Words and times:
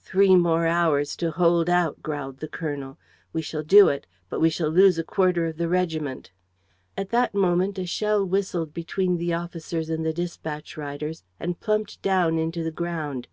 "Three 0.00 0.34
more 0.34 0.66
hours 0.66 1.14
to 1.18 1.30
hold 1.30 1.68
out," 1.70 2.02
growled 2.02 2.38
the 2.38 2.48
colonel. 2.48 2.98
"We 3.32 3.40
shall 3.40 3.62
do 3.62 3.86
it; 3.88 4.04
but 4.28 4.40
we 4.40 4.50
shall 4.50 4.68
lose 4.68 4.98
a 4.98 5.04
quarter 5.04 5.46
of 5.46 5.58
the 5.58 5.68
regiment." 5.68 6.32
At 6.96 7.10
that 7.10 7.36
moment 7.36 7.78
a 7.78 7.86
shell 7.86 8.24
whistled 8.26 8.74
between 8.74 9.16
the 9.16 9.32
officers 9.32 9.88
and 9.88 10.04
the 10.04 10.12
dispatch 10.12 10.76
riders 10.76 11.22
and 11.38 11.60
plumped 11.60 12.02
down 12.02 12.36
into 12.36 12.64
the 12.64 12.72
ground. 12.72 13.28